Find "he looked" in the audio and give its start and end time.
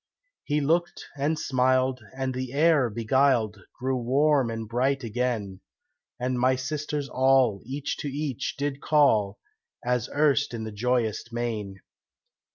0.45-1.05